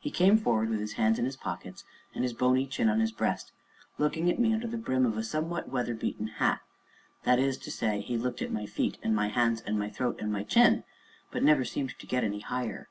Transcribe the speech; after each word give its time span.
He 0.00 0.10
came 0.10 0.38
forward 0.38 0.70
with 0.70 0.80
his 0.80 0.94
hands 0.94 1.18
in 1.18 1.26
his 1.26 1.36
pockets, 1.36 1.84
and 2.14 2.24
his 2.24 2.32
bony 2.32 2.66
chin 2.66 2.88
on 2.88 2.98
his 2.98 3.12
breast, 3.12 3.52
looking 3.98 4.30
at 4.30 4.38
me 4.38 4.54
under 4.54 4.66
the 4.66 4.78
brim 4.78 5.04
of 5.04 5.18
a 5.18 5.22
somewhat 5.22 5.68
weather 5.68 5.92
beaten 5.92 6.28
hat 6.38 6.62
that 7.24 7.38
is 7.38 7.58
to 7.58 7.70
say, 7.70 8.00
he 8.00 8.16
looked 8.16 8.40
at 8.40 8.50
my 8.50 8.64
feet 8.64 8.96
and 9.02 9.14
my 9.14 9.28
hands 9.28 9.60
and 9.60 9.78
my 9.78 9.90
throat 9.90 10.18
and 10.18 10.32
my 10.32 10.44
chin, 10.44 10.84
but 11.30 11.42
never 11.42 11.62
seemed 11.66 11.90
to 11.98 12.06
get 12.06 12.24
any 12.24 12.40
higher. 12.40 12.88